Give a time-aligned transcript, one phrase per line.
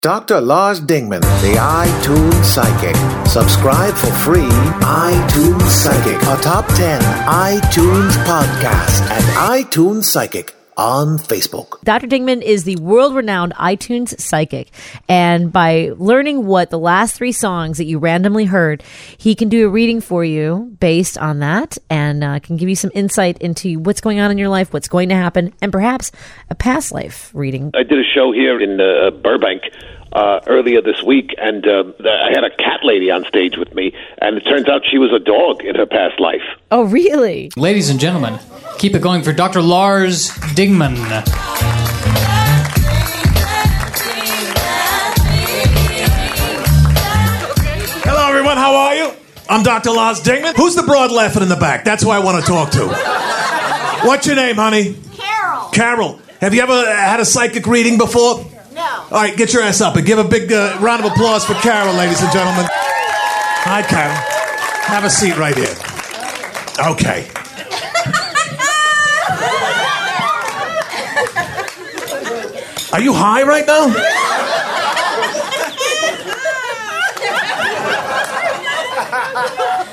[0.00, 0.40] Dr.
[0.40, 2.94] Lars Dingman, the iTunes Psychic.
[3.26, 4.48] Subscribe for free.
[4.78, 11.82] iTunes Psychic, a top 10 iTunes podcast and iTunes Psychic on Facebook.
[11.82, 12.06] Dr.
[12.06, 14.70] Dingman is the world renowned iTunes psychic.
[15.08, 18.84] And by learning what the last three songs that you randomly heard,
[19.18, 22.76] he can do a reading for you based on that and uh, can give you
[22.76, 26.12] some insight into what's going on in your life, what's going to happen, and perhaps
[26.48, 27.72] a past life reading.
[27.74, 29.62] I did a show here in uh, Burbank
[30.12, 33.92] uh, earlier this week, and uh, I had a cat lady on stage with me,
[34.20, 36.42] and it turns out she was a dog in her past life.
[36.70, 37.50] Oh, really?
[37.56, 38.38] Ladies and gentlemen,
[38.78, 39.62] keep it going for Dr.
[39.62, 40.96] Lars Dingman.
[48.04, 48.56] Hello, everyone.
[48.56, 49.12] How are you?
[49.48, 49.90] I'm Dr.
[49.90, 50.54] Lars Dingman.
[50.56, 51.84] Who's the broad laughing in the back?
[51.84, 52.86] That's who I want to talk to.
[54.06, 54.96] What's your name, honey?
[55.16, 55.68] Carol.
[55.70, 56.20] Carol.
[56.40, 58.44] Have you ever had a psychic reading before?
[58.78, 58.84] No.
[59.10, 61.54] All right, get your ass up and give a big uh, round of applause for
[61.54, 62.64] Carol, ladies and gentlemen.
[62.70, 64.14] Hi, Carol.
[64.86, 65.74] Have a seat right here.
[66.78, 67.28] Okay.
[72.92, 73.86] Are you high right now?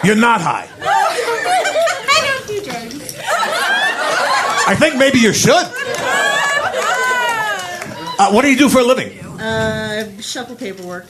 [0.03, 0.69] You're not high.
[0.79, 3.15] I don't do drugs.
[4.67, 5.84] I think maybe you should.
[8.27, 9.17] Uh, what do you do for a living?
[9.39, 11.05] Uh, shuffle paperwork.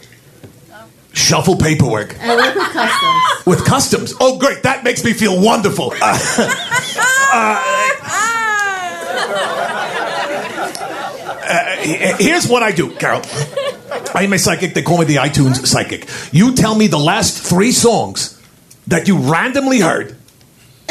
[1.14, 3.46] Shuffle paperwork I work with customs.
[3.46, 4.14] with customs.
[4.20, 4.64] Oh, great!
[4.64, 5.94] That makes me feel wonderful.
[7.38, 7.62] Uh,
[11.48, 13.22] uh, he- here's what I do, Carol.
[14.14, 14.74] I am a psychic.
[14.74, 16.08] They call me the iTunes psychic.
[16.32, 18.40] You tell me the last three songs
[18.88, 20.16] that you randomly heard,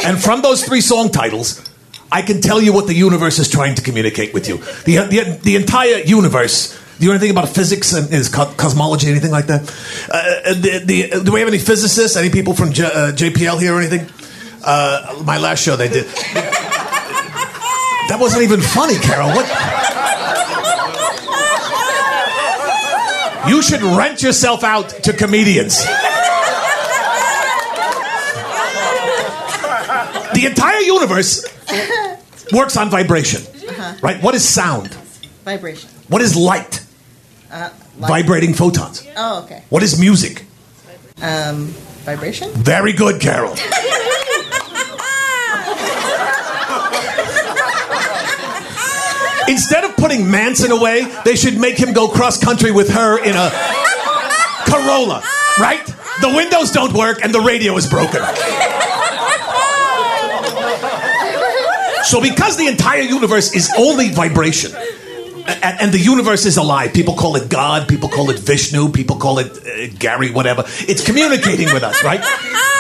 [0.05, 1.61] and from those three song titles,
[2.11, 4.59] I can tell you what the universe is trying to communicate with you.
[4.85, 6.79] The, the, the entire universe.
[6.99, 9.63] Do you know anything about physics and is co- cosmology, anything like that?
[10.09, 12.17] Uh, the, the, do we have any physicists?
[12.17, 14.09] Any people from J, uh, JPL here or anything?
[14.63, 16.07] Uh, my last show they did.
[18.07, 19.31] That wasn't even funny, Carol.
[19.31, 19.49] What?
[23.49, 25.85] You should rent yourself out to comedians.
[30.45, 31.43] The entire universe
[32.53, 33.43] works on vibration.
[34.03, 34.23] Right?
[34.23, 34.93] What is sound?
[35.43, 35.89] Vibration.
[36.09, 36.85] What is light?
[37.51, 38.09] Uh, light.
[38.09, 39.09] Vibrating photons.
[39.17, 39.63] Oh, okay.
[39.71, 40.45] What is music?
[41.23, 41.69] Um,
[42.05, 42.51] vibration?
[42.51, 43.53] Very good, Carol.
[49.49, 53.35] Instead of putting Manson away, they should make him go cross country with her in
[53.35, 53.51] a
[54.69, 55.23] Corolla,
[55.59, 55.87] right?
[56.21, 58.21] The windows don't work and the radio is broken.
[62.05, 67.15] So, because the entire universe is only vibration, a- and, the universe is alive, people
[67.15, 70.65] call it God, people call it Vishnu, people call it uh, Gary, whatever.
[70.89, 72.23] It's communicating with us, right?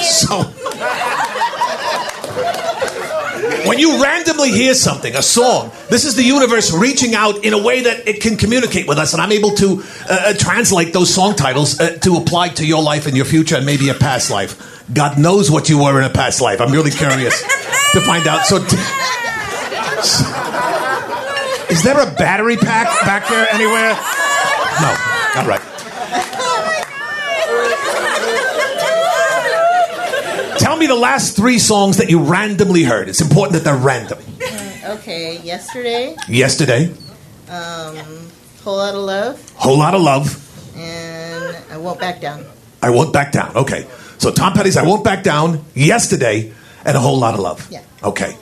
[0.00, 0.44] So,
[3.70, 7.62] when you randomly hear something, a song, this is the universe reaching out in a
[7.62, 11.14] way that it can communicate with us, and I'm able to uh, uh, translate those
[11.14, 14.28] song titles uh, to apply to your life and your future and maybe a past
[14.28, 14.84] life.
[14.92, 16.60] God knows what you were in a past life.
[16.60, 17.40] I'm really curious
[17.92, 18.44] to find out.
[18.44, 18.64] So, t-
[21.72, 23.96] is there a battery pack back there anywhere?
[24.80, 24.96] No.
[25.36, 25.69] All right.
[30.80, 33.08] Me the last three songs that you randomly heard.
[33.08, 34.18] It's important that they're random.
[34.84, 36.92] Okay, yesterday, Yesterday,
[37.48, 37.96] um,
[38.64, 40.74] whole lot of love, whole lot of love.
[40.76, 42.44] and I won't back down.
[42.82, 43.54] I won't back down.
[43.56, 43.86] Okay.
[44.18, 45.64] So Tom Petty's I won't back down.
[45.74, 46.52] Yesterday,
[46.84, 47.68] and a whole lot of love.
[47.70, 47.82] Yeah.
[48.02, 48.36] Okay.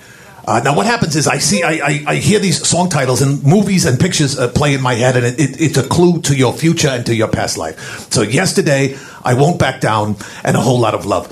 [0.47, 3.43] Uh, now what happens is I see I, I, I hear these song titles and
[3.45, 6.35] movies and pictures uh, play in my head and it, it, it's a clue to
[6.35, 8.11] your future and to your past life.
[8.11, 11.29] So yesterday I won't back down and a whole lot of love.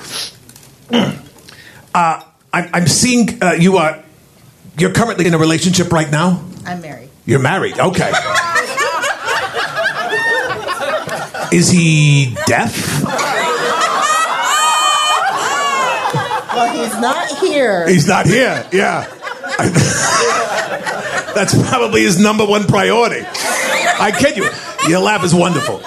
[0.90, 4.02] Uh, I'm, I'm seeing uh, you are
[4.78, 6.44] you're currently in a relationship right now.
[6.64, 7.08] I'm married.
[7.24, 7.78] You're married.
[7.78, 8.12] Okay.
[11.52, 13.02] Is he deaf?
[16.54, 17.88] Well, he's not here.
[17.88, 18.66] He's not here.
[18.72, 19.06] Yeah.
[21.34, 23.24] That's probably his number one priority.
[23.26, 24.48] I kid you.
[24.88, 25.80] Your laugh is wonderful.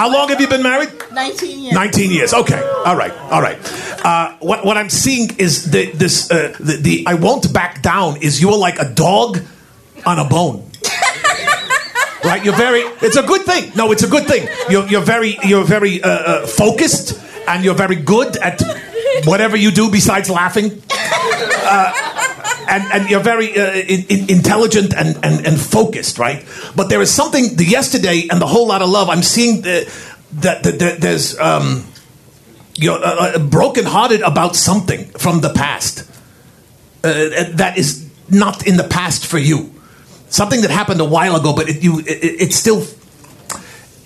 [0.00, 0.88] How long have you been married?
[1.12, 1.74] 19 years.
[1.74, 2.32] 19 years.
[2.32, 2.58] Okay.
[2.86, 3.12] All right.
[3.30, 3.58] All right.
[4.02, 8.16] Uh, what, what I'm seeing is the, this, uh, the, the I won't back down
[8.22, 9.42] is you're like a dog
[10.06, 10.66] on a bone.
[12.22, 12.44] Right?
[12.44, 13.72] You're very, it's a good thing.
[13.74, 14.46] No, it's a good thing.
[14.68, 17.18] You're, you're very, you're very uh, uh, focused
[17.48, 18.62] and you're very good at
[19.24, 20.82] whatever you do besides laughing.
[20.92, 22.09] Uh,
[22.70, 26.44] and, and you're very uh, in, in- intelligent and, and, and focused, right?
[26.76, 29.08] But there is something the yesterday and the whole lot of love.
[29.10, 29.90] I'm seeing the,
[30.34, 31.84] that that that there's um,
[32.76, 36.08] you're uh, uh, brokenhearted about something from the past
[37.02, 37.12] uh,
[37.54, 39.74] that is not in the past for you.
[40.28, 42.82] Something that happened a while ago, but it, you it, it still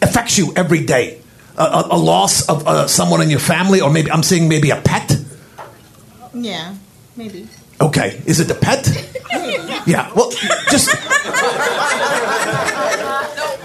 [0.01, 1.21] affects you every day.
[1.57, 4.71] A, a, a loss of uh, someone in your family, or maybe I'm seeing maybe
[4.71, 5.17] a pet.
[6.33, 6.75] Yeah,
[7.17, 7.47] maybe.
[7.81, 8.89] Okay, is it the pet?
[9.87, 10.11] Yeah.
[10.15, 10.31] Well,
[10.71, 10.89] just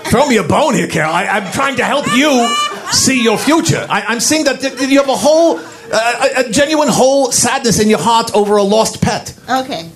[0.10, 1.14] throw me a bone here, Carol.
[1.14, 2.54] I, I'm trying to help you
[2.92, 3.86] see your future.
[3.90, 7.80] I, I'm seeing that th- you have a whole, uh, a, a genuine whole sadness
[7.80, 9.34] in your heart over a lost pet.
[9.50, 9.90] Okay.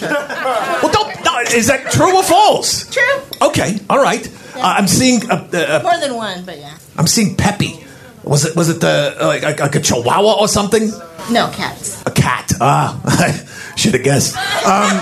[0.00, 1.22] Well, don't.
[1.24, 2.88] No, is that true or false?
[2.88, 3.20] True.
[3.42, 3.78] Okay.
[3.90, 4.26] All right.
[4.56, 5.22] Uh, I'm seeing.
[5.30, 6.78] A, a, a, More than one, but yeah.
[6.96, 7.84] I'm seeing Peppy.
[8.24, 8.54] Was it?
[8.56, 10.90] Was it the uh, like, like a Chihuahua or something?
[11.30, 12.02] No cats.
[12.06, 12.52] A cat.
[12.60, 13.32] Ah, I
[13.76, 14.36] should have guessed.
[14.64, 14.92] Um,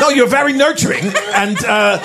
[0.00, 1.04] no, you're very nurturing,
[1.34, 1.98] and uh,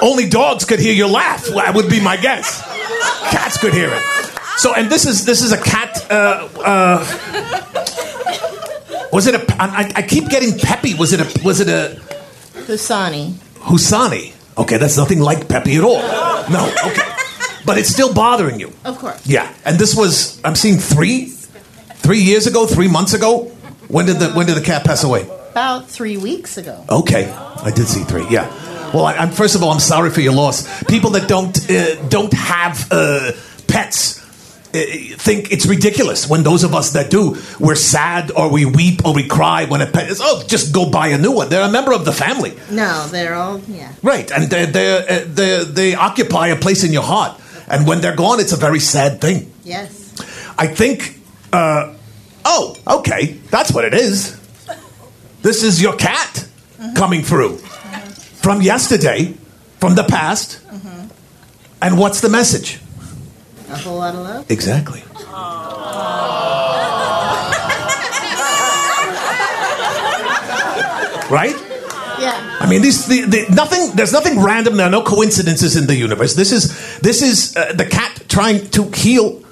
[0.00, 1.46] only dogs could hear your laugh.
[1.46, 2.62] That would be my guess.
[3.30, 4.02] Cats could hear it.
[4.56, 6.06] So, and this is this is a cat.
[6.10, 7.04] Uh, uh,
[9.12, 9.44] was it a?
[9.62, 10.94] I, I keep getting Peppy.
[10.94, 11.42] Was it a?
[11.44, 12.00] Was it a
[12.66, 13.32] Husani.
[13.60, 14.32] Husani?
[14.58, 16.02] Okay, that's nothing like Peppy at all.
[16.50, 16.66] No.
[16.86, 17.08] Okay,
[17.64, 18.72] but it's still bothering you.
[18.84, 19.26] Of course.
[19.26, 23.44] Yeah, and this was I'm seeing three, three years ago, three months ago.
[23.88, 25.22] When did the when did the cat pass away?
[25.50, 26.84] About three weeks ago.
[26.88, 28.26] Okay, I did see three.
[28.28, 28.46] Yeah.
[28.92, 30.82] Well, I, I'm first of all, I'm sorry for your loss.
[30.84, 33.32] People that don't uh, don't have uh,
[33.66, 34.18] pets
[34.74, 39.02] Eh, think it's ridiculous when those of us that do we're sad or we weep
[39.06, 41.48] or we cry when a pet is oh just go buy a new one.
[41.48, 43.92] They're a member of the family, No, they're all, yeah.
[44.02, 44.30] right?
[44.30, 47.40] And they they eh, they they occupy a place in your heart.
[47.66, 49.50] And when they're gone, it's a very sad thing.
[49.64, 50.14] Yes.
[50.58, 51.16] I think.
[51.50, 51.94] Uh,
[52.44, 54.38] oh, okay, that's what it is.
[55.40, 56.46] This is your cat
[56.78, 56.94] mm-hmm.
[56.94, 57.56] coming through
[58.42, 59.34] from yesterday,
[59.80, 60.60] from the past.
[60.66, 61.08] Mm-hmm.
[61.80, 62.80] And what's the message?
[63.70, 64.50] A whole lot of love.
[64.50, 65.02] Exactly.
[71.30, 71.54] Right?
[72.18, 72.56] Yeah.
[72.60, 73.94] I mean, these the, the, nothing.
[73.94, 74.76] There's nothing random.
[74.76, 76.34] There are no coincidences in the universe.
[76.34, 79.42] This is this is uh, the cat trying to heal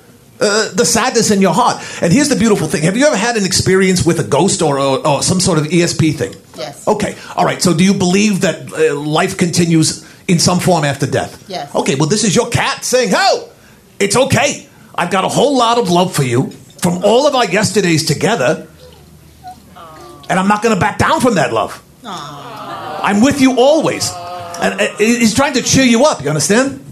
[0.40, 1.82] uh, the sadness in your heart.
[2.02, 4.78] And here's the beautiful thing: Have you ever had an experience with a ghost or,
[4.78, 6.34] or, or some sort of ESP thing?
[6.56, 6.88] Yes.
[6.88, 7.14] Okay.
[7.36, 7.62] All right.
[7.62, 11.44] So, do you believe that uh, life continues in some form after death?
[11.48, 11.74] Yes.
[11.74, 11.94] Okay.
[11.94, 13.50] Well, this is your cat saying, "Oh,
[13.98, 14.68] it's okay.
[14.94, 16.50] I've got a whole lot of love for you
[16.82, 18.68] from all of our yesterdays together,
[20.28, 21.82] and I'm not going to back down from that love."
[23.06, 24.10] I'm with you always.
[24.60, 26.82] And uh, he's trying to cheer you up, you understand?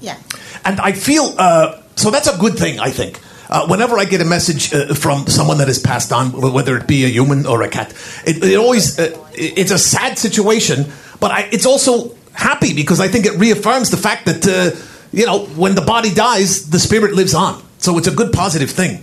[0.00, 0.18] Yeah.
[0.64, 3.20] And I feel, uh, so that's a good thing, I think.
[3.48, 6.88] Uh, whenever I get a message uh, from someone that has passed on, whether it
[6.88, 7.94] be a human or a cat,
[8.26, 10.86] it, it always, uh, it's a sad situation,
[11.20, 14.76] but I, it's also happy because I think it reaffirms the fact that, uh,
[15.16, 17.62] you know, when the body dies, the spirit lives on.
[17.78, 19.02] So it's a good positive thing.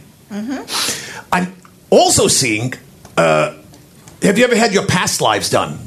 [1.31, 1.55] I'm
[1.89, 2.75] also seeing,
[3.17, 3.57] uh,
[4.21, 5.79] have you ever had your past lives done?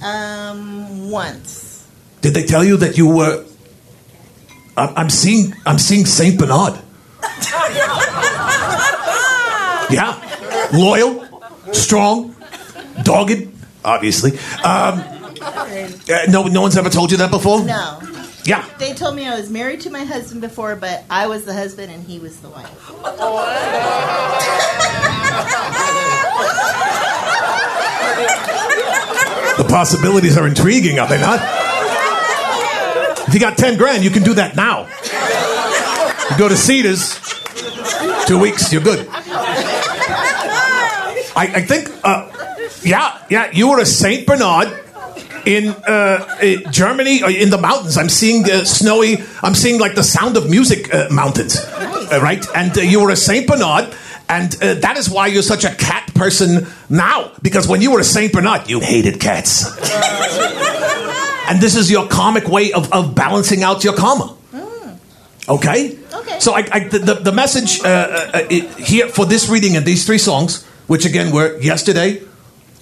[0.00, 1.90] Um, once.
[2.20, 3.44] Did they tell you that you were?
[4.76, 5.54] I'm, I'm seeing.
[5.66, 6.74] I'm seeing Saint Bernard.
[9.90, 11.26] yeah, loyal,
[11.72, 12.36] strong,
[13.02, 13.50] dogged.
[13.84, 14.38] Obviously.
[14.62, 15.02] Um,
[15.42, 17.64] uh, no, no one's ever told you that before.
[17.64, 18.13] No.
[18.44, 18.68] Yeah.
[18.78, 21.90] They told me I was married to my husband before, but I was the husband
[21.90, 22.90] and he was the wife.
[29.56, 31.38] The possibilities are intriguing, are they not?
[33.28, 34.88] If you got ten grand, you can do that now.
[36.30, 37.20] You go to Cedars.
[38.26, 39.06] Two weeks, you're good.
[41.36, 42.30] I, I think, uh,
[42.82, 44.68] yeah, yeah, you were a Saint Bernard
[45.46, 47.96] in uh, Germany, uh, in the mountains.
[47.96, 49.18] I'm seeing uh, snowy.
[49.42, 52.44] I'm seeing like the Sound of Music uh, mountains, uh, right?
[52.54, 53.94] And uh, you were a Saint Bernard,
[54.28, 57.32] and uh, that is why you're such a cat person now.
[57.42, 59.66] Because when you were a Saint Bernard, you hated cats,
[61.48, 64.36] and this is your karmic way of, of balancing out your karma.
[65.48, 65.98] Okay.
[66.12, 66.40] Okay.
[66.40, 69.84] So I, I, the, the the message uh, uh, it, here for this reading and
[69.84, 72.22] these three songs, which again were yesterday,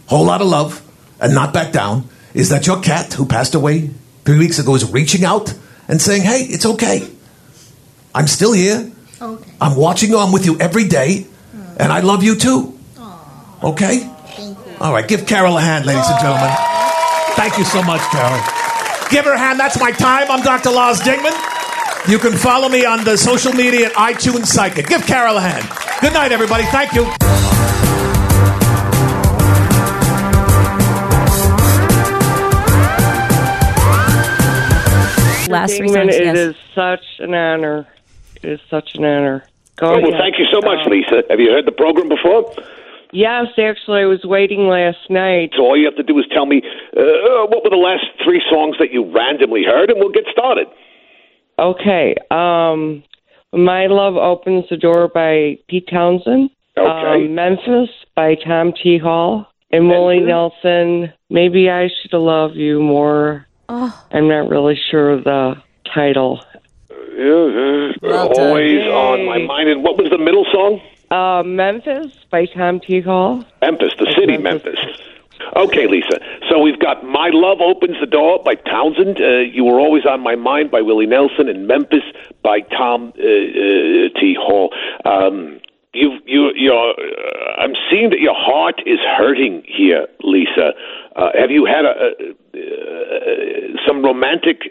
[0.07, 0.81] whole lot of love,
[1.21, 3.91] and not back down, is that your cat who passed away
[4.25, 5.55] three weeks ago is reaching out
[5.89, 7.09] and saying, "Hey, it's okay.
[8.15, 8.91] I'm still here.
[9.21, 9.51] Oh, okay.
[9.61, 10.19] I'm watching you.
[10.19, 11.27] I'm with you every day,
[11.79, 12.79] and I love you too.
[13.63, 13.99] Okay.
[14.37, 14.73] Thank you.
[14.81, 15.07] All right.
[15.07, 16.51] Give Carol a hand, ladies and gentlemen.
[17.37, 18.41] Thank you so much, Carol.
[19.11, 19.61] Give her a hand.
[19.61, 20.31] That's my time.
[20.31, 20.71] I'm Dr.
[20.71, 21.35] Lars Dingman.
[22.11, 24.89] You can follow me on the social media at iTunes Psychic.
[24.89, 25.65] Give Carol a hand.
[26.01, 26.65] Good night, everybody.
[26.65, 27.52] Thank you.
[35.53, 36.17] Last three Dingman, songs.
[36.17, 36.37] It Yes.
[36.37, 37.87] is such an honor.
[38.43, 39.45] It is such an honor.
[39.77, 40.21] Go Oh, well, ahead.
[40.21, 41.25] thank you so much, Uh, Lisa.
[41.31, 42.53] Have you heard the program before?
[43.13, 45.53] Yes, actually, I was waiting last night.
[45.57, 46.63] So all you have to do is tell me
[46.97, 50.67] uh, what were the last three songs that you randomly heard, and we'll get started.
[51.59, 52.15] Okay.
[52.31, 53.03] Um,
[53.53, 56.51] My Love Opens the Door by Pete Townshend.
[56.77, 57.27] Okay.
[57.27, 58.97] Um, Memphis by Tom T.
[58.99, 59.47] Hall.
[59.75, 63.47] And Willie Nelson, Maybe I Should Love You More.
[63.69, 65.55] I'm not really sure of the
[65.95, 66.45] title.
[66.91, 68.47] Yeah, Well done.
[68.47, 69.69] always on my mind.
[69.69, 70.81] And what was the middle song?
[71.11, 73.01] Uh, Memphis by Tom T.
[73.01, 73.45] Hall.
[73.61, 74.79] Memphis, the city, Memphis.
[75.57, 76.21] Okay, Lisa.
[76.49, 79.21] So we've got "My Love Opens the Door" by Townshend.
[79.21, 82.05] Uh, "You Were Always on My Mind" by Willie Nelson, and "Memphis"
[82.43, 84.35] by Tom uh, uh, T.
[84.41, 84.73] Hall.
[85.05, 85.61] Um,
[85.93, 86.91] you, you, you're.
[86.93, 90.73] Uh, I'm seeing that your heart is hurting here, Lisa.
[91.15, 92.13] Uh, have you had a,
[92.55, 94.63] a, uh, some romantic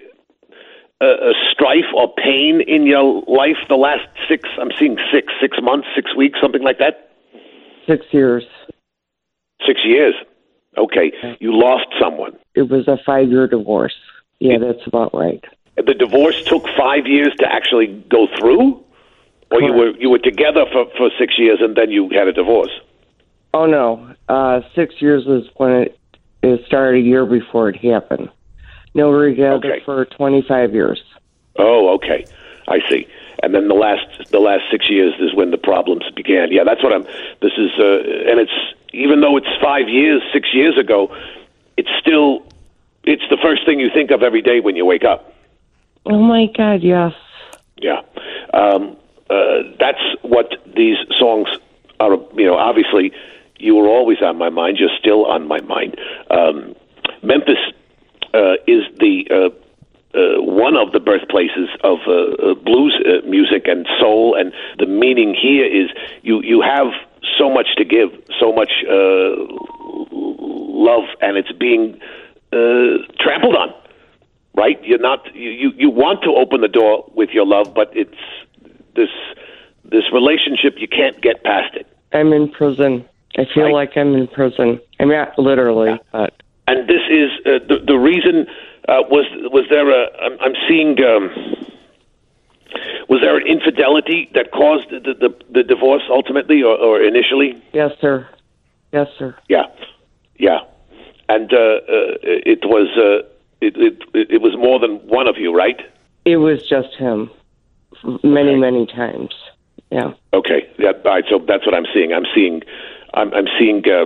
[0.99, 4.49] uh, uh, strife or pain in your life the last six?
[4.59, 7.11] I'm seeing six, six months, six weeks, something like that.
[7.87, 8.43] Six years.
[9.65, 10.15] Six years.
[10.77, 12.37] Okay, you lost someone.
[12.55, 13.93] It was a five year divorce.
[14.39, 15.43] Yeah, that's about right.
[15.75, 18.83] The divorce took five years to actually go through,
[19.51, 22.33] or you were you were together for for six years and then you had a
[22.33, 22.71] divorce.
[23.53, 25.99] Oh no, uh, six years was when it,
[26.43, 28.29] it started a year before it happened.
[28.93, 29.79] No, we were together Okay.
[29.85, 31.01] for 25 years.
[31.57, 32.25] Oh, okay,
[32.67, 33.07] I see.
[33.43, 36.51] And then the last the last six years is when the problems began.
[36.51, 37.03] Yeah, that's what I'm.
[37.41, 38.51] This is, uh, and it's
[38.93, 41.15] even though it's five years, six years ago,
[41.77, 42.45] it's still
[43.03, 45.33] it's the first thing you think of every day when you wake up.
[46.05, 47.13] Oh my God, yes.
[47.77, 48.01] Yeah,
[48.53, 48.95] um,
[49.29, 51.47] uh, that's what these songs
[51.99, 52.11] are.
[52.35, 53.11] You know, obviously,
[53.61, 54.77] you were always on my mind.
[54.77, 55.97] You're still on my mind.
[56.29, 56.75] Um,
[57.23, 57.59] Memphis
[58.33, 63.67] uh, is the uh, uh, one of the birthplaces of uh, uh, blues uh, music
[63.67, 65.89] and soul, and the meaning here is
[66.21, 66.87] you you have
[67.37, 69.35] so much to give, so much uh,
[70.11, 71.99] love, and it's being
[72.51, 73.73] uh, trampled on
[74.53, 74.83] right?
[74.83, 78.11] You're not you, you you want to open the door with your love, but it's
[78.95, 79.09] this
[79.85, 81.87] this relationship you can't get past it.
[82.13, 83.07] I'm in prison.
[83.37, 83.73] I feel Right.
[83.73, 84.79] like I'm in prison.
[84.99, 86.33] I mean, not literally, but
[86.67, 88.45] And this is uh, the the reason
[88.87, 91.31] uh, was was there a I'm, I'm seeing um,
[93.09, 97.61] was there an infidelity that caused the the, the divorce ultimately or, or initially?
[97.73, 98.27] yes, sir.
[98.91, 99.35] Yes, sir.
[99.47, 99.65] Yeah,
[100.37, 100.59] yeah,
[101.29, 102.17] and uh, uh,
[102.53, 103.25] it was uh,
[103.61, 105.79] it, it it was more than one of you, right?
[106.25, 107.31] It was just him
[108.23, 108.59] many, Okay.
[108.59, 109.33] many times.
[109.91, 110.13] Yeah.
[110.33, 111.25] Okay, yeah, all right.
[111.29, 112.13] So that's what I'm seeing.
[112.13, 112.61] I'm seeing,
[113.13, 114.05] I'm, I'm seeing, uh,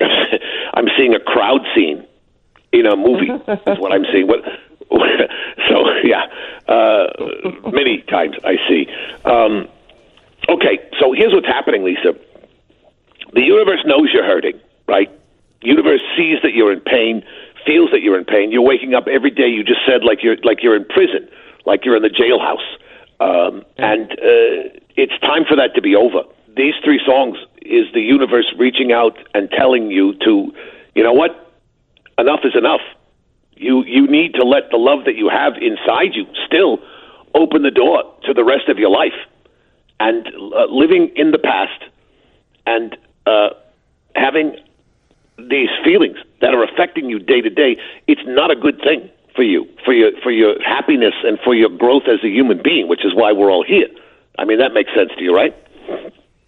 [0.74, 2.06] I'm seeing a crowd scene
[2.72, 3.30] in a movie.
[3.30, 4.26] is what I'm seeing.
[4.26, 4.40] What?
[5.68, 6.26] So yeah,
[6.66, 7.06] uh,
[7.70, 8.88] many times I see.
[9.24, 9.68] Um,
[10.48, 12.16] okay, so here's what's happening, Lisa.
[13.32, 15.08] The universe knows you're hurting, right?
[15.62, 17.22] Universe sees that you're in pain,
[17.64, 18.50] feels that you're in pain.
[18.50, 19.46] You're waking up every day.
[19.46, 21.28] You just said like you're like you're in prison,
[21.66, 22.66] like you're in the jailhouse,
[23.20, 26.22] um, and uh, it's time for that to be over.
[26.56, 30.52] These three songs is the universe reaching out and telling you to,
[30.94, 31.52] you know what,
[32.18, 32.80] enough is enough.
[33.52, 36.78] You you need to let the love that you have inside you still
[37.34, 39.18] open the door to the rest of your life,
[40.00, 41.82] and uh, living in the past
[42.66, 43.50] and uh,
[44.14, 44.56] having
[45.48, 47.76] these feelings that are affecting you day to day,
[48.06, 51.68] it's not a good thing for you, for your for your happiness and for your
[51.68, 53.88] growth as a human being, which is why we're all here.
[54.38, 55.54] I mean, that makes sense to you, right?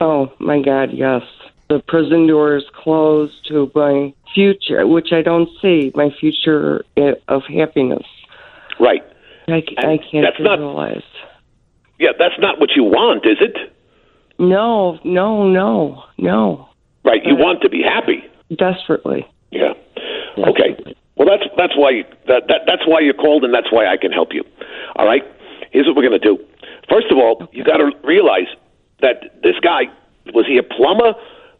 [0.02, 1.23] Oh my God, yes.
[1.68, 5.92] The prison door is closed to my future, which I don't see.
[5.94, 8.02] My future eh, of happiness.
[8.80, 9.04] Right.
[9.47, 9.61] I
[10.11, 10.59] can't that's not-
[12.00, 13.56] Yeah, that's not what you want, is it?
[14.40, 16.68] No, no, no, no.
[17.04, 17.25] Right.
[17.25, 18.25] You want to be happy.
[18.56, 19.25] Desperately.
[19.52, 19.75] Yeah.
[20.37, 20.76] Okay.
[21.14, 23.97] Well, that's that's why you, that, that that's why you're called, and that's why I
[23.97, 24.42] can help you.
[24.97, 25.23] All right.
[25.71, 26.38] Here's what we're going to do.
[26.90, 28.49] First of all, you got to realize
[29.02, 29.85] that this guy
[30.35, 31.14] was he a plumber?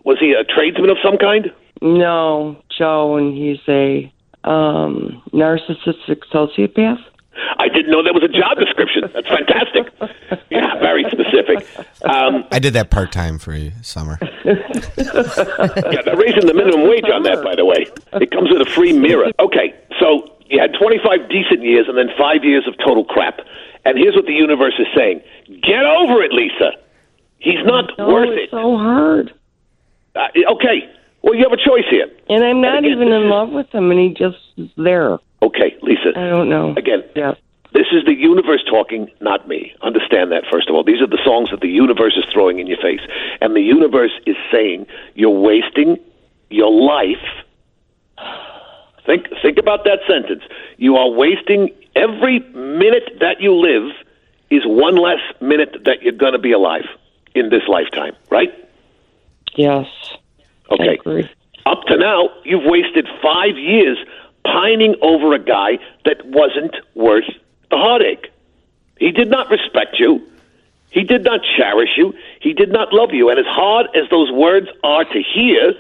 [0.05, 1.53] Was he a tradesman of some kind?
[1.81, 4.13] No, Joe, and he's a
[4.45, 7.03] um, narcissistic sociopath.
[7.59, 9.11] I didn't know that was a job description.
[9.13, 9.89] That's fantastic.
[10.51, 11.67] Yeah, very specific.
[12.05, 14.19] Um, I did that part time for you, summer.
[14.45, 17.87] yeah, they're raising the minimum wage on that, by the way.
[18.21, 19.33] It comes with a free mirror.
[19.41, 23.41] Okay, so you had 25 decent years and then five years of total crap.
[23.85, 25.23] And here's what the universe is saying:
[25.63, 26.73] Get over it, Lisa.
[27.43, 28.51] He's not No, worth it's it.
[28.51, 29.33] so hard.
[30.15, 30.89] Uh, okay.
[31.23, 32.07] Well, you have a choice here.
[32.29, 35.19] And I'm not again, even in is- love with him, and he just is there.
[35.43, 36.11] Okay, Lisa.
[36.17, 36.75] I don't know.
[36.77, 37.35] Again, Yeah.
[37.73, 39.73] This is the universe talking, not me.
[39.81, 40.85] Understand that, first of all.
[40.85, 43.01] These are the songs that the universe is throwing in your face.
[43.41, 45.99] And the universe is saying you're wasting
[46.51, 47.17] your life.
[49.07, 50.43] Think, think about that sentence.
[50.77, 53.91] You are wasting every minute that you live
[54.51, 56.85] is one less minute that you're going to be alive
[57.35, 58.53] in this lifetime, right?
[59.55, 59.87] Yes.
[60.71, 60.99] Okay.
[61.67, 63.99] Up to now, you've wasted five years
[64.45, 67.29] pining over a guy that wasn't worth
[67.71, 68.31] the heartache.
[68.99, 70.27] He did not respect you.
[70.91, 72.15] He did not cherish you.
[72.41, 73.31] He did not love you.
[73.31, 75.75] And as hard as those words are to hear,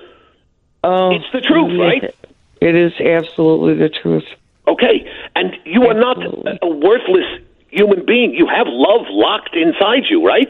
[0.85, 1.82] Oh, it's the truth, yeah.
[1.85, 2.14] right?
[2.61, 4.25] It is absolutely the truth.
[4.66, 5.09] Okay.
[5.37, 6.18] And you are not
[6.62, 7.26] a worthless
[7.68, 8.35] human being.
[8.35, 10.49] You have love locked inside you, right?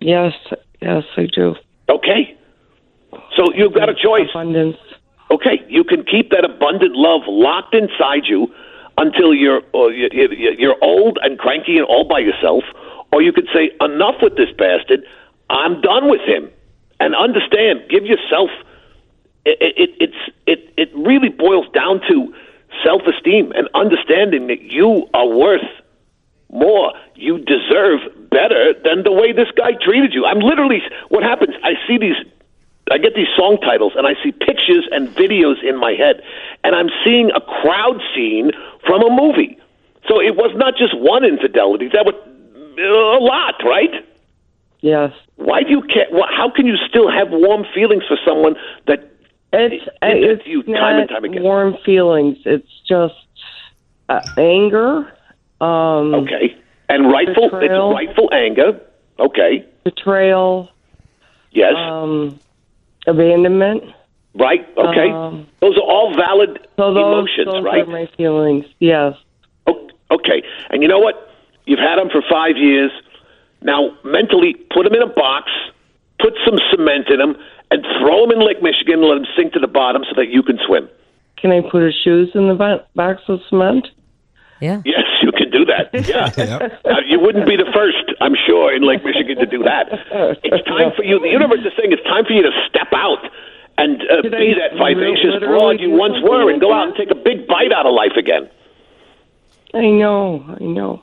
[0.00, 0.32] Yes,
[0.80, 1.54] yes, I do.
[1.88, 2.36] Okay.
[3.36, 4.28] So you've got a choice.
[4.30, 4.76] Abundance.
[5.30, 8.52] Okay, you can keep that abundant love locked inside you
[8.98, 12.64] until you're uh, you- you- you're old and cranky and all by yourself,
[13.12, 15.02] or you could say enough with this bastard.
[15.50, 16.48] I'm done with him,
[17.00, 17.82] and understand.
[17.88, 18.50] Give yourself.
[19.44, 22.32] It, it, it's it it really boils down to
[22.84, 25.66] self esteem and understanding that you are worth
[26.50, 26.92] more.
[27.16, 30.24] You deserve better than the way this guy treated you.
[30.26, 31.54] I'm literally what happens.
[31.62, 32.16] I see these.
[32.90, 36.22] I get these song titles and I see pictures and videos in my head,
[36.62, 38.52] and I'm seeing a crowd scene
[38.86, 39.58] from a movie.
[40.08, 41.88] So it was not just one infidelity.
[41.92, 42.14] That was
[42.78, 44.04] a lot, right?
[44.80, 45.12] Yes.
[45.36, 46.06] Why do you care?
[46.30, 48.54] How can you still have warm feelings for someone
[48.86, 49.10] that
[49.52, 51.42] It's that it's you time and time again?
[51.42, 52.38] warm feelings.
[52.44, 53.14] It's just
[54.08, 55.12] uh, anger,
[55.60, 56.56] um, Okay,
[56.88, 57.50] and rightful.
[57.50, 57.90] Betrayal.
[57.90, 58.80] It's rightful anger.
[59.18, 59.64] Okay.
[59.84, 60.68] betrayal,
[61.52, 61.72] Yes.
[61.76, 62.38] um,
[63.06, 63.84] abandonment.
[64.34, 64.66] right.
[64.76, 65.10] Okay.
[65.10, 67.82] um, those are all valid So those, emotions, those right?
[67.82, 68.66] are my feelings.
[68.78, 69.14] Yes.
[70.10, 70.42] Okay.
[70.70, 71.30] And you know what?
[71.64, 72.92] You've had them for five years.
[73.62, 75.50] Now, mentally, put them in a box,
[76.20, 77.36] put some cement in them,
[77.72, 80.28] and throw them in Lake Michigan and let them sink to the bottom so that
[80.28, 80.88] you can swim.
[81.38, 83.88] Can I put his shoes in the box of cement?
[84.60, 84.80] Yeah.
[84.84, 85.90] Yes, you can do that.
[86.06, 86.68] Yeah.
[86.84, 89.88] Uh, you wouldn't be the first, I'm sure, in Lake Michigan to do that.
[90.44, 91.18] It's time for you.
[91.20, 93.18] The universe is saying it's time for you to step out
[93.78, 97.10] and uh, be that vivacious literally broad you once were and go out and take
[97.10, 98.48] a big bite out of life again.
[99.74, 100.44] I know.
[100.60, 101.02] I know.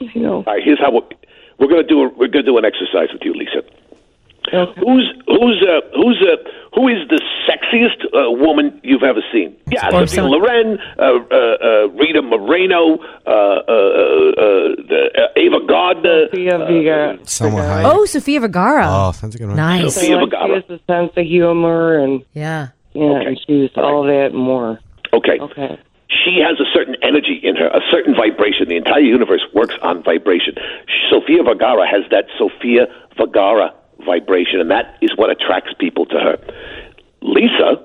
[0.00, 0.36] I know.
[0.36, 1.08] All right, here's how we're,
[1.58, 2.02] we're going to do.
[2.02, 3.62] A, we're going to do an exercise with you, Lisa.
[4.52, 4.80] Okay.
[4.80, 6.36] Who's who's uh, who's uh,
[6.74, 9.56] who is the sexiest uh, woman you've ever seen?
[9.70, 15.38] Yeah, Or Sophia some- Loren, uh, uh, uh, Rita Moreno, uh, uh, uh, the, uh,
[15.40, 16.26] Ava Gardner.
[16.30, 17.18] Sophia Vergara.
[17.24, 17.82] Somewhere high.
[17.84, 18.84] Oh, Sophia Vergara.
[18.86, 19.56] Oh, that's a good one.
[19.56, 19.94] nice.
[19.94, 20.62] Sophia Like, Vergara.
[20.66, 22.68] She has a sense of humor and Yeah.
[22.94, 23.26] yeah, Okay.
[23.26, 24.78] and she's all that and more.
[25.12, 25.38] Okay.
[25.40, 25.78] Okay.
[26.24, 28.68] she has a certain energy in her, a certain vibration.
[28.68, 30.54] The entire universe works on vibration.
[31.10, 33.72] Sophia Vergara has that Sophia Vergara
[34.08, 36.36] vibration, and that is what attracts people to her.
[37.20, 37.84] Lisa,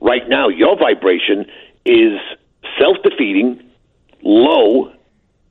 [0.00, 1.44] right now, your vibration
[1.84, 2.14] is
[2.78, 3.60] self defeating,
[4.22, 4.92] low,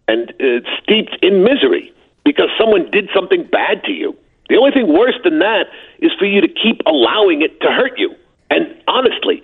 [0.07, 1.91] and uh, steeped in misery
[2.23, 4.15] because someone did something bad to you.
[4.49, 5.67] The only thing worse than that
[5.99, 8.15] is for you to keep allowing it to hurt you.
[8.49, 9.43] And honestly,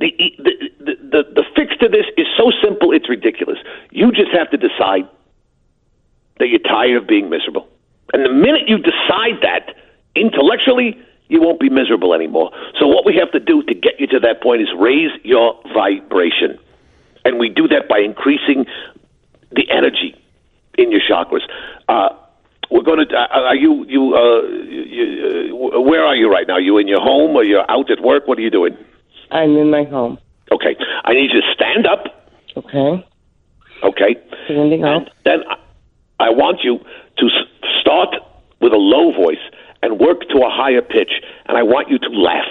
[0.00, 3.58] the, the, the, the, the fix to this is so simple, it's ridiculous.
[3.90, 5.08] You just have to decide
[6.38, 7.68] that you're tired of being miserable.
[8.14, 9.76] And the minute you decide that
[10.14, 12.50] intellectually, you won't be miserable anymore.
[12.78, 15.60] So, what we have to do to get you to that point is raise your
[15.72, 16.58] vibration.
[17.24, 18.66] And we do that by increasing
[19.52, 20.16] the energy
[20.78, 21.42] in your chakras.
[21.88, 22.10] Uh,
[22.70, 23.14] we're going to.
[23.14, 23.84] Uh, are you?
[23.88, 24.14] You?
[24.14, 26.54] Uh, you uh, where are you right now?
[26.54, 28.26] Are you in your home or you're out at work?
[28.26, 28.76] What are you doing?
[29.30, 30.18] I'm in my home.
[30.52, 30.76] Okay.
[31.04, 32.28] I need you to stand up.
[32.56, 33.06] Okay.
[33.82, 34.16] Okay.
[34.46, 35.02] Standing up.
[35.02, 36.78] And then I, I want you
[37.18, 37.28] to
[37.80, 38.14] start
[38.60, 39.38] with a low voice
[39.82, 41.12] and work to a higher pitch.
[41.46, 42.48] And I want you to laugh.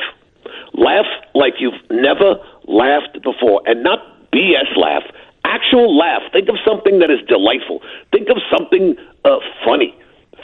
[0.73, 2.35] Laugh like you've never
[2.67, 3.99] laughed before, and not
[4.31, 5.03] BS laugh.
[5.45, 6.21] Actual laugh.
[6.31, 7.81] Think of something that is delightful.
[8.11, 9.95] Think of something uh, funny.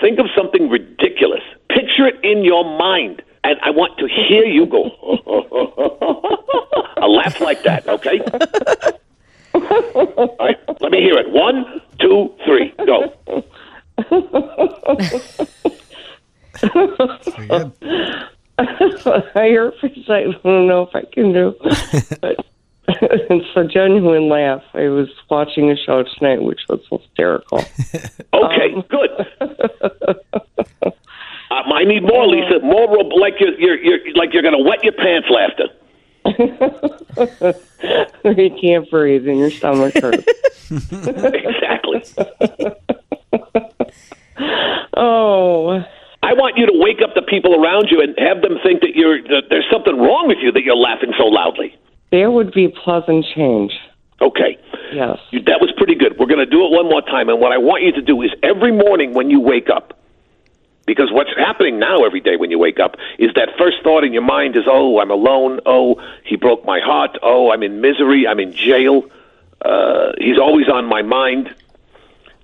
[0.01, 1.41] Think of something ridiculous.
[1.69, 3.21] Picture it in your mind.
[3.43, 4.85] And I want to hear you go,
[6.97, 8.19] a laugh like that, okay?
[9.53, 11.29] All right, let me hear it.
[11.29, 13.13] One, two, three, go.
[16.71, 17.71] Pretty good.
[19.33, 20.09] higher pitch.
[20.09, 21.55] I don't know if I can do.
[22.87, 24.61] But it's a genuine laugh.
[24.75, 27.63] I was watching a show tonight, which was hysterical.
[28.33, 28.83] Okay, Um.
[28.89, 29.09] good.
[29.41, 30.91] uh,
[31.51, 32.59] I need more, Lisa.
[32.63, 32.87] More
[33.19, 35.69] like you're, you're, you're like you're going to wet your pants laughter.
[38.25, 40.25] you can't breathe and your stomach hurts.
[40.71, 42.03] exactly.
[44.97, 45.83] oh,
[46.25, 48.95] I want you to wake up the people around you and have them think that
[48.95, 51.75] you're that there's something wrong with you that you're laughing so loudly.
[52.11, 53.73] There would be pleasant change.
[54.21, 54.57] Okay.
[54.93, 55.19] Yes.
[55.31, 56.17] You- That was pretty good.
[56.17, 57.29] We're going to do it one more time.
[57.29, 59.99] And what I want you to do is every morning when you wake up,
[60.85, 64.13] because what's happening now every day when you wake up is that first thought in
[64.13, 65.59] your mind is, oh, I'm alone.
[65.65, 67.17] Oh, he broke my heart.
[67.23, 68.25] Oh, I'm in misery.
[68.27, 69.03] I'm in jail.
[69.63, 71.53] Uh, he's always on my mind.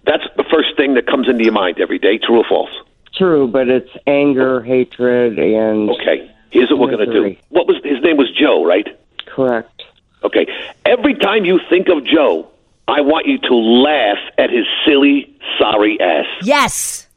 [0.06, 2.72] That's the first thing that comes into your mind every day, true or false?
[3.14, 6.30] True, but it's anger, hatred, and Okay.
[6.50, 7.36] Here's what we're going to do.
[7.50, 8.88] What was his name was Joe, right?
[9.28, 9.84] correct.
[10.24, 10.46] Okay.
[10.86, 12.50] Every time you think of Joe,
[12.88, 16.26] I want you to laugh at his silly, sorry ass.
[16.44, 17.08] Yes.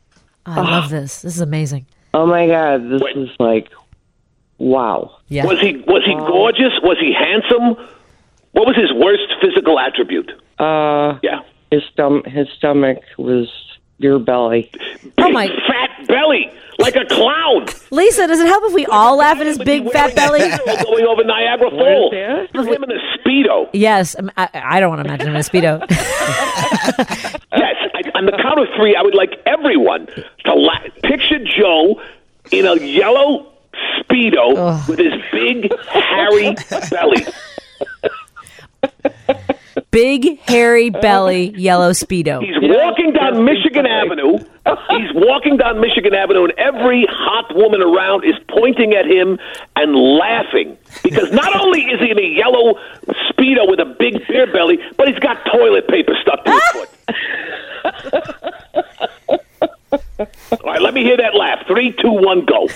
[0.46, 1.22] Oh, I love this.
[1.22, 1.86] This is amazing.
[2.14, 3.16] Oh my God, this Wait.
[3.16, 3.68] is like,
[4.58, 5.16] wow.
[5.28, 5.46] Yeah.
[5.46, 6.72] Was he was he gorgeous?
[6.82, 7.76] Was he handsome?
[8.52, 10.30] What was his worst physical attribute?
[10.60, 11.40] Uh, Yeah.
[11.72, 13.48] his stom- his stomach was
[13.98, 14.70] your belly.
[15.18, 17.66] Oh my fat belly, like a clown.
[17.90, 20.40] Lisa, does it help if we all laugh at his big fat belly?
[20.40, 22.10] going over Niagara Falls.
[22.12, 22.50] that?
[22.54, 23.68] Him in a speedo.
[23.72, 25.80] Yes, um, I, I don't want to imagine him in a speedo.
[27.56, 32.02] Yes, I, on the count of three, I would like everyone to la- picture Joe
[32.50, 33.52] in a yellow
[34.00, 36.54] speedo with his big hairy
[36.90, 37.24] belly.
[39.94, 42.42] Big hairy belly, yellow speedo.
[42.42, 44.38] He's walking down Michigan Avenue.
[44.90, 49.38] He's walking down Michigan Avenue, and every hot woman around is pointing at him
[49.76, 52.74] and laughing because not only is he in a yellow
[53.30, 56.88] speedo with a big beer belly, but he's got toilet paper stuck to his foot.
[60.52, 61.66] All right, let me hear that laugh.
[61.66, 62.68] Three, two, one, go.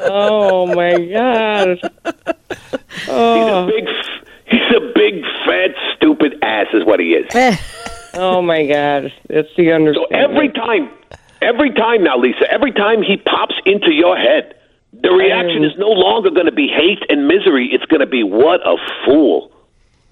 [0.00, 1.78] Oh my God.
[1.78, 3.66] He's a oh.
[3.66, 3.84] big,
[4.46, 7.34] he's a big, fat, stupid ass, is what he is.
[7.34, 7.56] Eh.
[8.14, 9.12] Oh my God.
[9.28, 9.94] That's the understanding.
[9.94, 10.90] So every time,
[11.40, 14.54] every time now, Lisa, every time he pops into your head,
[14.92, 17.68] the reaction is no longer going to be hate and misery.
[17.72, 19.52] It's going to be what a fool,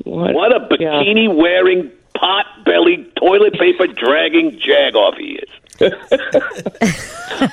[0.04, 0.90] what, what a Yeah.
[1.02, 5.48] bikini wearing, pot bellied, toilet paper dragging jag off he is.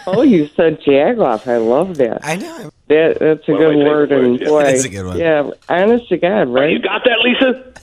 [0.07, 1.45] Oh, you said jagoff.
[1.45, 2.23] I love that.
[2.25, 2.71] I know.
[2.87, 4.47] That that's a One of good my word, and words, yeah.
[4.47, 5.17] boy, It's a good one.
[5.17, 6.69] yeah, honest to God, right?
[6.71, 7.73] You got that, Lisa?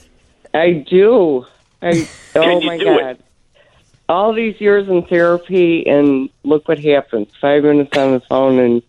[0.53, 1.45] I do.
[1.81, 2.99] I oh you my do God.
[3.11, 3.21] it?
[4.09, 7.27] All these years in therapy, and look what happens.
[7.39, 8.81] Five minutes on the phone, and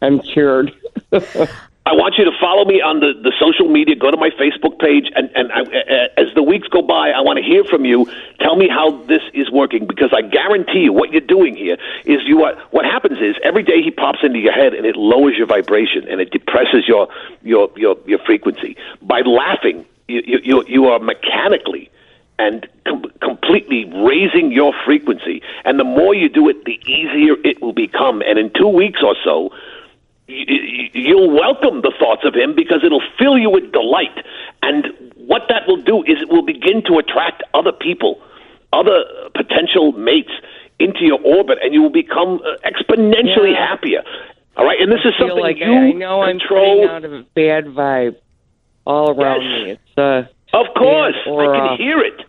[0.00, 0.72] I'm cured.
[1.90, 3.96] I want you to follow me on the, the social media.
[3.96, 5.62] Go to my Facebook page, and and I,
[6.16, 8.06] as the weeks go by, I want to hear from you.
[8.38, 12.20] Tell me how this is working because I guarantee you, what you're doing here is
[12.26, 12.54] you are.
[12.70, 16.06] What happens is every day he pops into your head, and it lowers your vibration,
[16.06, 17.08] and it depresses your
[17.42, 18.76] your your, your frequency.
[19.02, 21.90] By laughing, you you you, are mechanically
[22.38, 25.42] and com- completely raising your frequency.
[25.64, 28.22] And the more you do it, the easier it will become.
[28.22, 29.50] And in two weeks or so,
[30.94, 34.16] you'll welcome the thoughts of him because it'll fill you with delight.
[34.62, 38.20] And what that will do is it will begin to attract other people,
[38.72, 40.32] other potential mates
[40.78, 43.68] into your orbit, and you will become uh, exponentially Yeah.
[43.68, 44.02] happier.
[44.56, 46.86] All right, and this is something like you I know I'm control.
[46.88, 48.16] putting out a bad vibe
[48.86, 49.50] all around Yes.
[49.66, 49.70] me.
[49.72, 52.20] It's uh, of course, or, I can uh, hear it.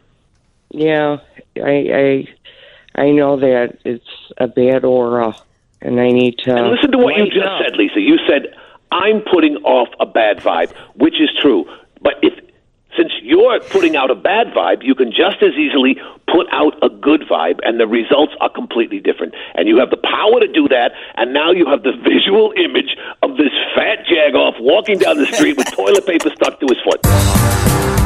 [0.69, 1.17] yeah,
[1.57, 2.27] I
[2.95, 4.05] I I know that it's
[4.37, 5.33] a bad aura,
[5.81, 6.55] and I need to.
[6.55, 7.61] And listen to what you just up.
[7.63, 7.99] said, Lisa.
[7.99, 8.53] You said,
[8.91, 11.65] I'm putting off a bad vibe, which is true.
[12.01, 12.33] But if
[12.97, 15.95] since you're putting out a bad vibe, you can just as easily
[16.27, 19.33] put out a good vibe, and the results are completely different.
[19.55, 22.97] And you have the power to do that, and now you have the visual image
[23.23, 28.00] of this fat jagoff walking down the street with toilet paper stuck to his foot.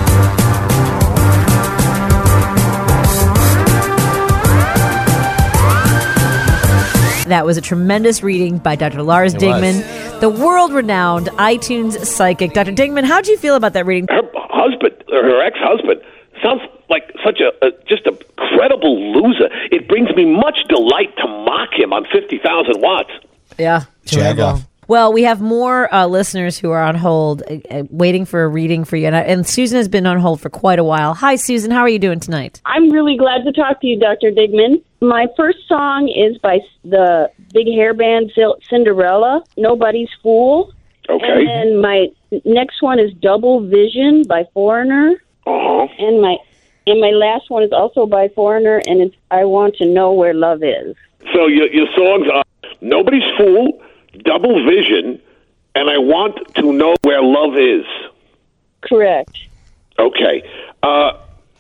[7.26, 9.02] That was a tremendous reading by Dr.
[9.04, 9.44] Lars was.
[9.44, 12.54] Dingman, the world renowned iTunes psychic.
[12.54, 12.72] Dr.
[12.72, 14.08] Dingman, how'd you feel about that reading?
[14.10, 16.02] her husband or her ex-husband
[16.42, 19.50] sounds like such a, a just a credible loser.
[19.72, 23.12] It brings me much delight to mock him on fifty thousand watts.
[23.58, 23.84] Yeah.
[24.06, 24.66] Jag off.
[24.88, 28.48] Well, we have more uh, listeners who are on hold, uh, uh, waiting for a
[28.48, 29.08] reading for you.
[29.08, 31.16] And, I, and Susan has been on hold for quite a while.
[31.16, 31.72] Hi, Susan.
[31.72, 32.62] How are you doing tonight?
[32.66, 34.30] I'm really glad to talk to you, Dr.
[34.32, 34.84] Dingman.
[35.08, 40.74] My first song is by the big hair band Cin- Cinderella, Nobody's Fool.
[41.08, 41.26] Okay.
[41.26, 42.08] And then my
[42.46, 45.22] next one is Double Vision by Foreigner.
[45.46, 45.88] Uh-huh.
[46.00, 46.38] And my
[46.88, 50.34] and my last one is also by Foreigner, and it's I Want to Know Where
[50.34, 50.96] Love Is.
[51.34, 52.44] So your your songs are
[52.82, 53.82] Nobody's Fool,
[54.24, 55.22] Double Vision,
[55.76, 57.86] and I Want to Know Where Love Is.
[58.82, 59.38] Correct.
[59.98, 60.44] Okay.
[60.84, 61.14] Uh,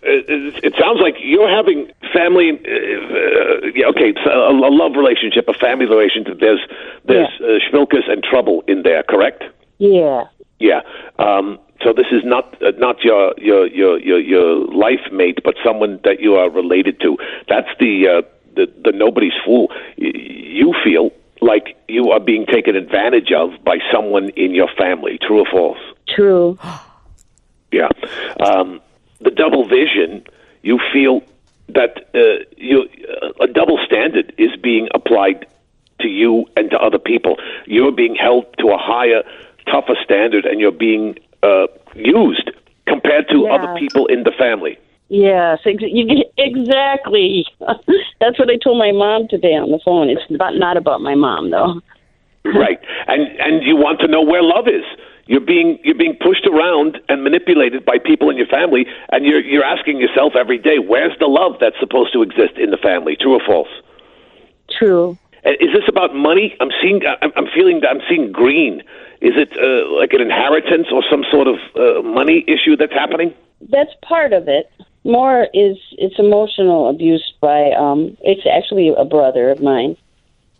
[0.05, 2.51] it, it sounds like you're having family.
[2.51, 6.39] Uh, uh, yeah, okay, so a, a love relationship, a family relationship.
[6.39, 6.61] There's
[7.05, 9.43] there's uh, schmilkes and trouble in there, correct?
[9.77, 10.25] Yeah.
[10.59, 10.81] Yeah.
[11.19, 15.55] Um, so this is not uh, not your, your your your your life mate, but
[15.63, 17.17] someone that you are related to.
[17.49, 18.21] That's the uh,
[18.55, 19.69] the, the nobody's fool.
[19.97, 25.19] Y- You feel like you are being taken advantage of by someone in your family.
[25.21, 25.79] True or false?
[26.07, 26.57] True.
[27.71, 27.89] Yeah.
[28.39, 28.79] Um,
[29.21, 30.23] the double vision,
[30.63, 31.21] you feel
[31.69, 32.87] that uh, you,
[33.21, 35.45] uh, a double standard is being applied
[36.01, 37.37] to you and to other people.
[37.65, 39.23] You're being held to a higher,
[39.71, 42.51] tougher standard, and you're being uh, used
[42.87, 43.53] compared to Yeah.
[43.55, 44.77] other people in the family.
[45.09, 47.45] Yes, ex- you, exactly.
[48.19, 50.09] That's what I told my mom today on the phone.
[50.09, 51.81] It's about, not about my mom, though.
[52.53, 54.83] right and and you want to know where love is
[55.27, 59.41] you're being you're being pushed around and manipulated by people in your family and you're
[59.41, 63.15] you're asking yourself every day where's the love that's supposed to exist in the family
[63.15, 63.69] true or false
[64.69, 65.17] True.
[65.45, 68.81] Uh, is this about money i'm seeing i'm I'm feeling i'm seeing green
[69.21, 73.33] is it uh, like an inheritance or some sort of uh, money issue that's happening
[73.69, 74.71] That's part of it.
[75.03, 79.95] More is it's emotional abuse by um it's actually a brother of mine.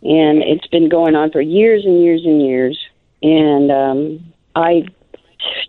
[0.02, 2.78] And it's been going on for years and years and years.
[3.22, 4.86] And um I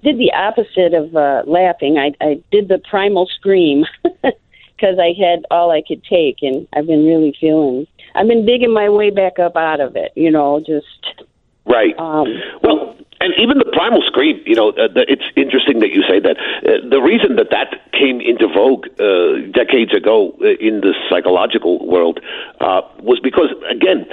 [0.03, 1.97] did the opposite of uh laughing.
[1.97, 6.87] I I did the primal scream because I had all I could take and I've
[6.87, 10.59] been really feeling I've been digging my way back up out of it, you know,
[10.59, 11.25] just
[11.65, 11.93] Right.
[11.99, 12.27] um
[12.63, 16.19] Well, and even the primal scream, you know, uh, the, it's interesting that you say
[16.19, 16.37] that.
[16.37, 21.85] Uh, the reason that that came into vogue uh, decades ago uh, in the psychological
[21.85, 22.19] world
[22.61, 24.05] uh, was because, again,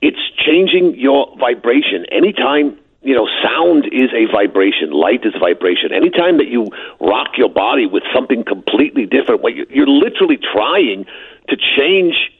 [0.00, 2.06] it's changing your vibration.
[2.12, 5.92] Anytime you know, sound is a vibration, light is vibration.
[5.92, 6.68] Anytime that you
[7.00, 11.06] rock your body with something completely different, what you- you're literally trying
[11.48, 12.32] to change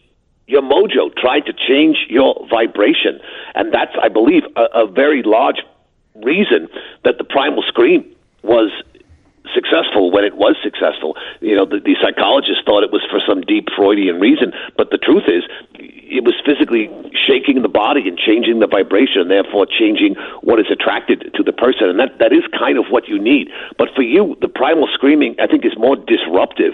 [0.47, 3.21] your mojo, try to change your vibration.
[3.55, 5.63] And that's, I believe, a, a very large
[6.17, 6.69] reason
[7.05, 8.05] that the primal scream
[8.43, 8.71] was
[9.55, 11.17] successful when it was successful.
[11.41, 14.99] You know, the, the psychologists thought it was for some deep Freudian reason, but the
[14.99, 15.45] truth is,
[16.09, 20.67] it was physically shaking the body and changing the vibration, and therefore changing what is
[20.71, 21.89] attracted to the person.
[21.89, 23.49] And that, that is kind of what you need.
[23.77, 26.73] But for you, the primal screaming, I think, is more disruptive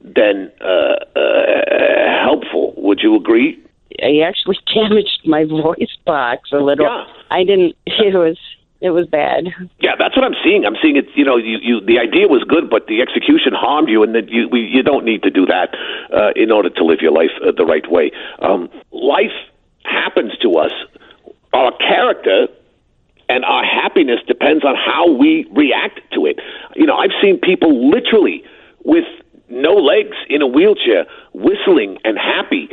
[0.00, 2.74] than uh, uh, helpful.
[2.76, 3.58] Would you agree?
[4.02, 6.86] I actually damaged my voice box a little.
[6.86, 7.04] Yeah.
[7.30, 8.38] I didn't it was
[8.80, 9.46] it was bad.
[9.80, 10.64] Yeah, that's what I'm seeing.
[10.64, 11.06] I'm seeing it.
[11.14, 14.28] You know, you, you the idea was good, but the execution harmed you, and that
[14.28, 15.74] you we, you don't need to do that
[16.14, 18.12] uh, in order to live your life uh, the right way.
[18.40, 19.34] Um, life
[19.84, 20.72] happens to us.
[21.52, 22.46] Our character
[23.28, 26.38] and our happiness depends on how we react to it.
[26.76, 28.44] You know, I've seen people literally
[28.84, 29.04] with
[29.48, 32.68] no legs in a wheelchair, whistling and happy,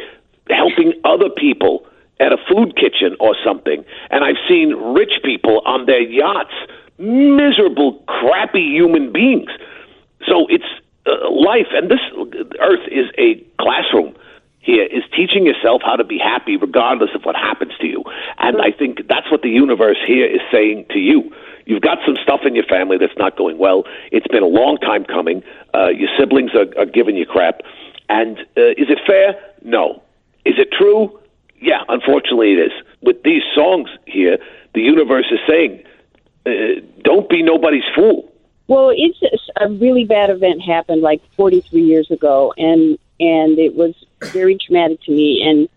[0.49, 1.85] helping other people
[2.19, 3.83] at a food kitchen or something.
[4.09, 6.53] And I've seen rich people on their yachts,
[6.97, 9.49] miserable, crappy human beings.
[10.27, 10.65] So it's
[11.05, 11.99] uh, life, and this
[12.59, 14.15] earth is a classroom
[14.65, 18.03] here is teaching yourself how to be happy regardless of what happens to you.
[18.39, 21.31] And I think that's what the universe here is saying to you.
[21.65, 23.83] You've got some stuff in your family that's not going well.
[24.11, 25.43] It's been a long time coming.
[25.73, 27.61] Uh, your siblings are, are giving you crap.
[28.09, 29.39] And uh, is it fair?
[29.63, 30.01] No.
[30.45, 31.19] Is it true?
[31.65, 32.71] Yeah, unfortunately it is.
[33.01, 34.37] With these songs here,
[34.75, 35.83] the universe is saying,
[36.45, 38.31] uh, don't be nobody's fool.
[38.67, 39.17] Well, it's
[39.59, 45.01] a really bad event happened like 43 years ago, and and it was very traumatic
[45.03, 45.41] to me.
[45.43, 45.67] And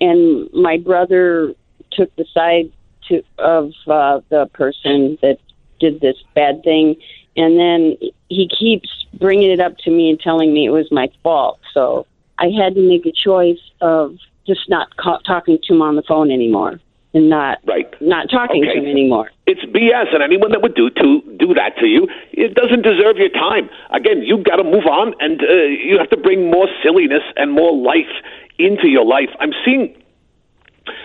[0.00, 1.54] and my brother
[1.90, 2.72] took the side
[3.08, 5.38] to of uh, the person that
[5.78, 6.96] did this bad thing,
[7.36, 7.98] and then
[8.30, 11.60] he keeps bringing it up to me and telling me it was my fault.
[11.74, 12.06] So
[12.38, 16.02] I had to make a choice of just not ca- talking to him on the
[16.02, 16.80] phone anymore,
[17.14, 17.86] and not Right.
[18.00, 18.74] not talking Okay.
[18.74, 19.30] to him anymore.
[19.46, 23.18] It's BS, and anyone that would do to do that to you, it doesn't deserve
[23.18, 23.68] your time.
[23.90, 27.52] Again, you've got to move on, and uh, you have to bring more silliness and
[27.52, 28.10] more life
[28.58, 29.30] into your life.
[29.40, 29.94] I'm seeing,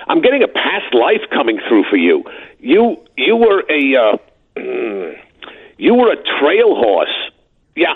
[0.08, 2.24] I'm getting a past life coming through for you.
[2.60, 4.18] You you were a uh,
[5.78, 7.16] you were a trail horse.
[7.76, 7.94] Yeah,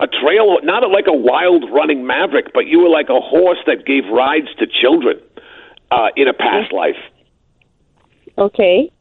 [0.00, 3.84] a trail, not like a wild running maverick, but you were like a horse that
[3.84, 5.20] gave rides to children
[5.90, 6.96] uh, in a past life.
[8.36, 8.92] Okay.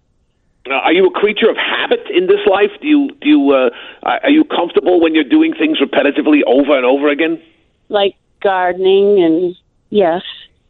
[0.70, 2.72] Uh, are you a creature of habit in this life?
[2.82, 3.70] Do you do you uh,
[4.04, 7.42] are you comfortable when you're doing things repetitively over and over again?
[7.90, 9.56] Like gardening and
[9.90, 10.24] yes,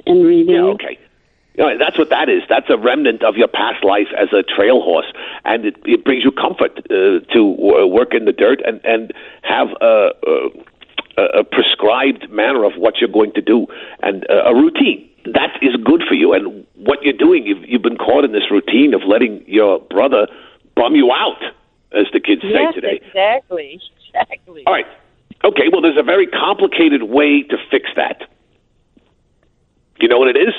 [0.05, 0.55] and reading.
[0.55, 0.99] Yeah, okay.
[1.57, 2.43] You know, that's what that is.
[2.47, 5.11] That's a remnant of your past life as a trail horse,
[5.43, 7.43] and it, it brings you comfort uh, to
[7.87, 10.11] work in the dirt and and have a,
[11.17, 13.65] a, a prescribed manner of what you're going to do
[14.03, 15.09] and uh, a routine.
[15.25, 18.51] That is good for you, and what you're doing, you've you've been caught in this
[18.51, 20.27] routine of letting your brother
[20.75, 21.41] bum you out,
[21.91, 23.01] as the kids yes, say today.
[23.03, 23.81] exactly,
[24.13, 24.63] exactly.
[24.67, 24.85] All right.
[25.43, 25.69] Okay.
[25.71, 28.29] Well, there's a very complicated way to fix that.
[29.99, 30.53] You know what it is?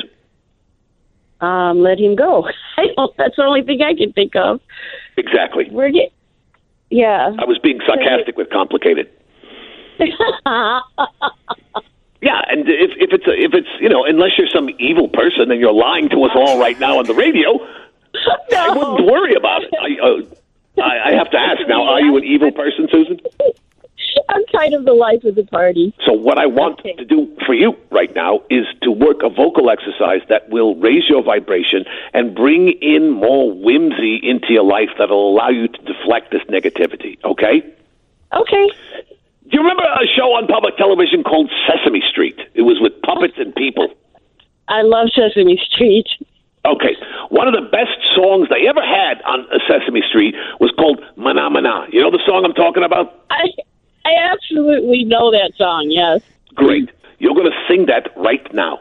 [1.40, 2.48] Um, let him go.
[2.76, 4.60] I don't, that's the only thing I can think of.
[5.16, 5.68] Exactly.
[5.70, 6.12] We're get,
[6.90, 7.34] yeah.
[7.38, 9.10] I was being sarcastic with complicated.
[12.20, 15.50] Yeah, and if if it's a, if it's you know unless you're some evil person
[15.52, 17.60] and you're lying to us all right now on the radio,
[18.56, 19.70] I wouldn't worry about it.
[19.78, 23.20] I, uh, I I have to ask now: Are you an evil person, Susan?
[24.28, 25.94] I'm kind of the life of the party.
[26.04, 26.92] So what I want Okay.
[26.94, 31.08] to do for you right now is to work a vocal exercise that will raise
[31.08, 36.30] your vibration and bring in more whimsy into your life that'll allow you to deflect
[36.30, 37.18] this negativity.
[37.24, 37.62] Okay?
[38.34, 38.66] Okay.
[39.50, 42.38] Do you remember a show on public television called Sesame Street?
[42.54, 43.88] It was with puppets and people.
[44.68, 46.06] I love Sesame Street.
[46.66, 46.96] Okay,
[47.30, 51.86] one of the best songs they ever had on Sesame Street was called "Mana Mana."
[51.90, 53.24] You know the song I'm talking about?
[53.30, 53.46] I
[54.08, 55.88] I absolutely know that song.
[55.90, 56.22] Yes.
[56.54, 56.88] Great.
[57.18, 58.80] You're going to sing that right now,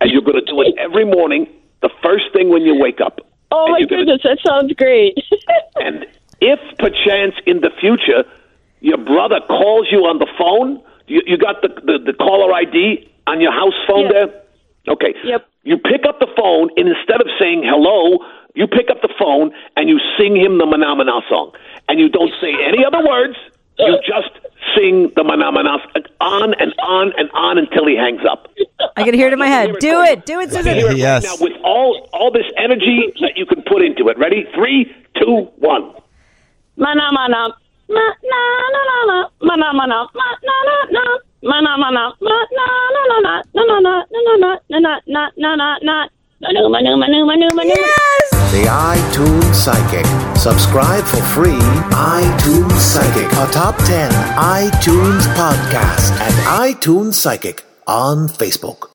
[0.00, 1.46] and you're going to do it every morning,
[1.82, 3.20] the first thing when you wake up.
[3.52, 5.16] Oh my you're gonna- goodness, that sounds great.
[5.76, 6.04] And
[6.40, 8.24] if perchance in the future
[8.80, 13.08] your brother calls you on the phone, you, you got the, the the caller ID
[13.26, 14.12] on your house phone Yes.
[14.12, 14.28] there.
[14.94, 15.14] Okay.
[15.24, 15.46] Yep.
[15.64, 18.18] You pick up the phone, and instead of saying hello,
[18.54, 21.52] you pick up the phone and you sing him the Mana Mana song,
[21.88, 23.36] and you don't say any other words.
[23.86, 24.30] You just
[24.76, 25.80] sing the manamanas
[26.20, 28.48] on and on and on until he hangs up.
[28.96, 29.76] I can hear it in my head.
[29.80, 30.26] Do it.
[30.26, 30.96] Do it, Susan.
[30.96, 31.24] Yes.
[31.24, 34.18] now with all, all this energy that you can put into it.
[34.18, 34.46] Ready?
[34.54, 35.94] Three, two, one.
[36.78, 37.52] Manamana.
[47.64, 48.30] Yes!
[48.52, 51.60] The iTunes Psychic Subscribe for free.
[51.92, 58.88] iTunes Psychic, a top 10 iTunes podcast, and iTunes Psychic on Facebook.